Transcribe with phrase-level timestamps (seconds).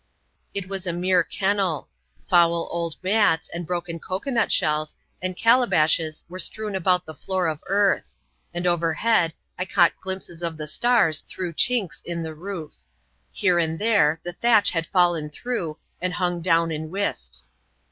[0.55, 1.85] It was a mere kenneL
[2.27, 7.45] Foul old mats, and broken cocoa nut shells, and calabashes were strewn about the floor
[7.47, 8.17] of earth;
[8.51, 12.73] and overhead, I caught glimpses of the stars through chinks in the roof.
[13.31, 17.51] Here and there, the thatch had fallen through, and hung, down in wisps.